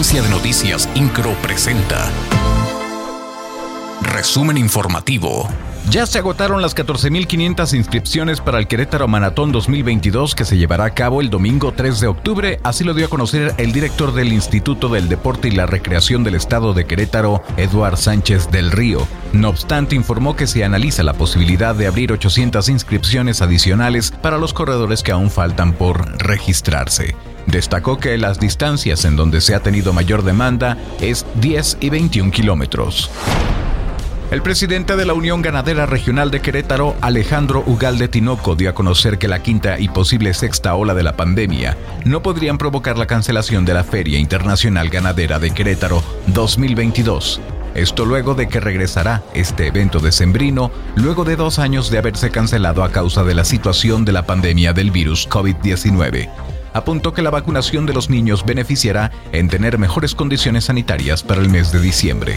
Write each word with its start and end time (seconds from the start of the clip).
Agencia 0.00 0.22
de 0.22 0.30
Noticias 0.30 0.88
Incro 0.94 1.34
presenta. 1.42 2.10
Resumen 4.00 4.56
informativo. 4.56 5.46
Ya 5.88 6.06
se 6.06 6.18
agotaron 6.18 6.62
las 6.62 6.76
14.500 6.76 7.74
inscripciones 7.74 8.40
para 8.40 8.58
el 8.58 8.68
Querétaro 8.68 9.08
Maratón 9.08 9.50
2022 9.50 10.34
que 10.34 10.44
se 10.44 10.56
llevará 10.56 10.84
a 10.84 10.94
cabo 10.94 11.20
el 11.20 11.30
domingo 11.30 11.72
3 11.72 11.98
de 11.98 12.06
octubre, 12.06 12.60
así 12.62 12.84
lo 12.84 12.94
dio 12.94 13.06
a 13.06 13.08
conocer 13.08 13.54
el 13.56 13.72
director 13.72 14.12
del 14.12 14.32
Instituto 14.32 14.88
del 14.88 15.08
Deporte 15.08 15.48
y 15.48 15.52
la 15.52 15.66
Recreación 15.66 16.22
del 16.22 16.36
Estado 16.36 16.74
de 16.74 16.84
Querétaro, 16.84 17.42
Eduard 17.56 17.96
Sánchez 17.96 18.50
del 18.50 18.70
Río. 18.70 19.06
No 19.32 19.48
obstante, 19.48 19.96
informó 19.96 20.36
que 20.36 20.46
se 20.46 20.64
analiza 20.64 21.02
la 21.02 21.14
posibilidad 21.14 21.74
de 21.74 21.88
abrir 21.88 22.12
800 22.12 22.68
inscripciones 22.68 23.42
adicionales 23.42 24.12
para 24.22 24.38
los 24.38 24.52
corredores 24.52 25.02
que 25.02 25.12
aún 25.12 25.30
faltan 25.30 25.72
por 25.72 26.22
registrarse. 26.22 27.16
Destacó 27.46 27.98
que 27.98 28.16
las 28.18 28.38
distancias 28.38 29.04
en 29.04 29.16
donde 29.16 29.40
se 29.40 29.54
ha 29.54 29.60
tenido 29.60 29.92
mayor 29.92 30.22
demanda 30.22 30.76
es 31.00 31.26
10 31.40 31.78
y 31.80 31.90
21 31.90 32.30
kilómetros. 32.30 33.10
El 34.30 34.42
presidente 34.42 34.94
de 34.94 35.04
la 35.04 35.12
Unión 35.12 35.42
Ganadera 35.42 35.86
Regional 35.86 36.30
de 36.30 36.40
Querétaro, 36.40 36.94
Alejandro 37.00 37.64
Ugalde 37.66 38.06
Tinoco, 38.06 38.54
dio 38.54 38.70
a 38.70 38.74
conocer 38.74 39.18
que 39.18 39.26
la 39.26 39.42
quinta 39.42 39.80
y 39.80 39.88
posible 39.88 40.32
sexta 40.34 40.76
ola 40.76 40.94
de 40.94 41.02
la 41.02 41.16
pandemia 41.16 41.76
no 42.04 42.22
podrían 42.22 42.56
provocar 42.56 42.96
la 42.96 43.08
cancelación 43.08 43.64
de 43.64 43.74
la 43.74 43.82
Feria 43.82 44.20
Internacional 44.20 44.88
Ganadera 44.88 45.40
de 45.40 45.50
Querétaro 45.50 46.04
2022. 46.28 47.40
Esto 47.74 48.04
luego 48.04 48.36
de 48.36 48.48
que 48.48 48.60
regresará 48.60 49.24
este 49.34 49.66
evento 49.66 49.98
decembrino, 49.98 50.70
luego 50.94 51.24
de 51.24 51.34
dos 51.34 51.58
años 51.58 51.90
de 51.90 51.98
haberse 51.98 52.30
cancelado 52.30 52.84
a 52.84 52.92
causa 52.92 53.24
de 53.24 53.34
la 53.34 53.44
situación 53.44 54.04
de 54.04 54.12
la 54.12 54.26
pandemia 54.26 54.72
del 54.72 54.92
virus 54.92 55.28
COVID-19 55.28 56.28
apuntó 56.72 57.12
que 57.12 57.22
la 57.22 57.30
vacunación 57.30 57.84
de 57.84 57.94
los 57.94 58.10
niños 58.10 58.46
beneficiará 58.46 59.10
en 59.32 59.48
tener 59.48 59.76
mejores 59.76 60.14
condiciones 60.14 60.66
sanitarias 60.66 61.24
para 61.24 61.40
el 61.40 61.48
mes 61.48 61.72
de 61.72 61.80
diciembre. 61.80 62.36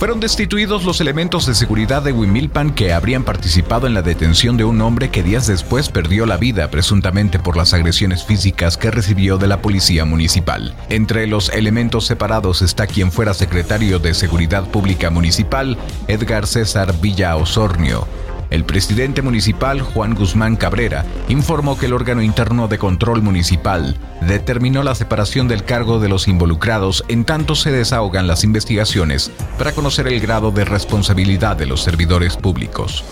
Fueron 0.00 0.18
destituidos 0.18 0.86
los 0.86 1.02
elementos 1.02 1.44
de 1.44 1.54
seguridad 1.54 2.00
de 2.00 2.12
Wimilpan 2.12 2.74
que 2.74 2.94
habrían 2.94 3.22
participado 3.22 3.86
en 3.86 3.92
la 3.92 4.00
detención 4.00 4.56
de 4.56 4.64
un 4.64 4.80
hombre 4.80 5.10
que 5.10 5.22
días 5.22 5.46
después 5.46 5.90
perdió 5.90 6.24
la 6.24 6.38
vida 6.38 6.70
presuntamente 6.70 7.38
por 7.38 7.54
las 7.54 7.74
agresiones 7.74 8.24
físicas 8.24 8.78
que 8.78 8.90
recibió 8.90 9.36
de 9.36 9.46
la 9.46 9.60
policía 9.60 10.06
municipal. 10.06 10.74
Entre 10.88 11.26
los 11.26 11.50
elementos 11.50 12.06
separados 12.06 12.62
está 12.62 12.86
quien 12.86 13.12
fuera 13.12 13.34
secretario 13.34 13.98
de 13.98 14.14
Seguridad 14.14 14.64
Pública 14.70 15.10
Municipal, 15.10 15.76
Edgar 16.08 16.46
César 16.46 16.98
Villa 16.98 17.36
Osornio, 17.36 18.08
el 18.50 18.64
presidente 18.64 19.22
municipal, 19.22 19.80
Juan 19.80 20.14
Guzmán 20.14 20.56
Cabrera, 20.56 21.04
informó 21.28 21.78
que 21.78 21.86
el 21.86 21.92
órgano 21.92 22.22
interno 22.22 22.68
de 22.68 22.78
control 22.78 23.22
municipal 23.22 23.96
determinó 24.20 24.82
la 24.82 24.94
separación 24.94 25.48
del 25.48 25.64
cargo 25.64 26.00
de 26.00 26.08
los 26.08 26.28
involucrados 26.28 27.04
en 27.08 27.24
tanto 27.24 27.54
se 27.54 27.70
desahogan 27.70 28.26
las 28.26 28.44
investigaciones 28.44 29.30
para 29.56 29.72
conocer 29.72 30.08
el 30.08 30.20
grado 30.20 30.50
de 30.50 30.64
responsabilidad 30.64 31.56
de 31.56 31.66
los 31.66 31.82
servidores 31.82 32.36
públicos 32.36 33.04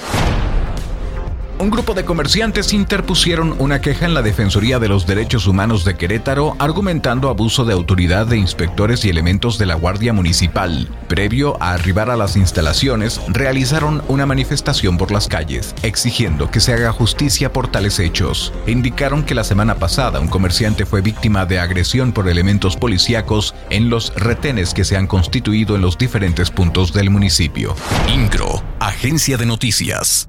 un 1.58 1.70
grupo 1.70 1.94
de 1.94 2.04
comerciantes 2.04 2.72
interpusieron 2.72 3.56
una 3.58 3.80
queja 3.80 4.06
en 4.06 4.14
la 4.14 4.22
Defensoría 4.22 4.78
de 4.78 4.88
los 4.88 5.06
Derechos 5.06 5.46
Humanos 5.46 5.84
de 5.84 5.96
Querétaro 5.96 6.54
argumentando 6.58 7.28
abuso 7.28 7.64
de 7.64 7.72
autoridad 7.72 8.26
de 8.26 8.36
inspectores 8.36 9.04
y 9.04 9.08
elementos 9.08 9.58
de 9.58 9.66
la 9.66 9.74
Guardia 9.74 10.12
Municipal. 10.12 10.88
Previo 11.08 11.60
a 11.60 11.72
arribar 11.72 12.10
a 12.10 12.16
las 12.16 12.36
instalaciones, 12.36 13.20
realizaron 13.28 14.02
una 14.08 14.26
manifestación 14.26 14.96
por 14.96 15.10
las 15.10 15.26
calles, 15.26 15.74
exigiendo 15.82 16.50
que 16.50 16.60
se 16.60 16.72
haga 16.72 16.92
justicia 16.92 17.52
por 17.52 17.68
tales 17.68 17.98
hechos. 17.98 18.52
Indicaron 18.66 19.24
que 19.24 19.34
la 19.34 19.44
semana 19.44 19.74
pasada 19.76 20.20
un 20.20 20.28
comerciante 20.28 20.86
fue 20.86 21.00
víctima 21.00 21.44
de 21.44 21.58
agresión 21.58 22.12
por 22.12 22.28
elementos 22.28 22.76
policíacos 22.76 23.54
en 23.70 23.90
los 23.90 24.14
retenes 24.14 24.74
que 24.74 24.84
se 24.84 24.96
han 24.96 25.06
constituido 25.06 25.74
en 25.74 25.82
los 25.82 25.98
diferentes 25.98 26.50
puntos 26.50 26.92
del 26.92 27.10
municipio. 27.10 27.74
INCRO, 28.08 28.62
Agencia 28.78 29.36
de 29.36 29.46
Noticias. 29.46 30.28